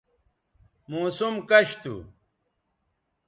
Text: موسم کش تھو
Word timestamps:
موسم 0.91 1.35
کش 1.49 1.69
تھو 1.81 1.95